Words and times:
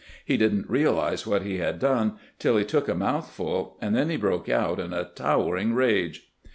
He 0.25 0.35
did 0.35 0.51
n't 0.51 0.67
realize 0.67 1.27
what 1.27 1.43
he 1.43 1.59
had 1.59 1.77
done 1.77 2.13
till 2.39 2.57
he 2.57 2.65
took 2.65 2.87
a 2.89 2.95
mouthful, 2.95 3.77
and 3.79 3.95
then 3.95 4.09
he 4.09 4.17
broke 4.17 4.49
out 4.49 4.79
in 4.79 4.93
a 4.93 5.05
towering 5.05 5.75
rage. 5.75 6.31